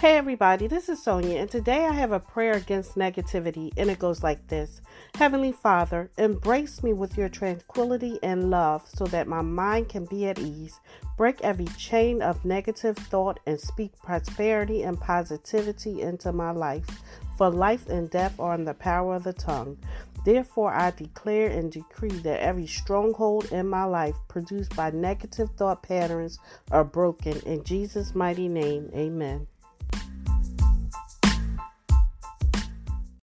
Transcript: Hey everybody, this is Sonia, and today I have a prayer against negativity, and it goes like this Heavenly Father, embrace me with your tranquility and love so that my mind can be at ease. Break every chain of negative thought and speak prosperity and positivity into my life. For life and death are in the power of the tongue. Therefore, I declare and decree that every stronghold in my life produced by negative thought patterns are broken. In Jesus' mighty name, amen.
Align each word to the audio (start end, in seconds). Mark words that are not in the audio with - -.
Hey 0.00 0.16
everybody, 0.16 0.68
this 0.68 0.88
is 0.88 1.02
Sonia, 1.02 1.40
and 1.40 1.50
today 1.50 1.84
I 1.84 1.92
have 1.92 2.12
a 2.12 2.20
prayer 2.20 2.52
against 2.52 2.94
negativity, 2.94 3.72
and 3.76 3.90
it 3.90 3.98
goes 3.98 4.22
like 4.22 4.46
this 4.46 4.80
Heavenly 5.16 5.50
Father, 5.50 6.08
embrace 6.16 6.84
me 6.84 6.92
with 6.92 7.18
your 7.18 7.28
tranquility 7.28 8.16
and 8.22 8.48
love 8.48 8.86
so 8.86 9.06
that 9.06 9.26
my 9.26 9.42
mind 9.42 9.88
can 9.88 10.04
be 10.04 10.28
at 10.28 10.38
ease. 10.38 10.78
Break 11.16 11.40
every 11.40 11.64
chain 11.76 12.22
of 12.22 12.44
negative 12.44 12.96
thought 12.96 13.40
and 13.44 13.58
speak 13.58 13.90
prosperity 13.98 14.84
and 14.84 15.00
positivity 15.00 16.00
into 16.00 16.30
my 16.30 16.52
life. 16.52 16.86
For 17.36 17.50
life 17.50 17.88
and 17.88 18.08
death 18.08 18.38
are 18.38 18.54
in 18.54 18.66
the 18.66 18.74
power 18.74 19.16
of 19.16 19.24
the 19.24 19.32
tongue. 19.32 19.78
Therefore, 20.24 20.72
I 20.72 20.92
declare 20.92 21.48
and 21.48 21.72
decree 21.72 22.20
that 22.20 22.38
every 22.38 22.68
stronghold 22.68 23.50
in 23.50 23.66
my 23.66 23.82
life 23.82 24.14
produced 24.28 24.76
by 24.76 24.92
negative 24.92 25.50
thought 25.56 25.82
patterns 25.82 26.38
are 26.70 26.84
broken. 26.84 27.40
In 27.40 27.64
Jesus' 27.64 28.14
mighty 28.14 28.46
name, 28.46 28.90
amen. 28.94 29.48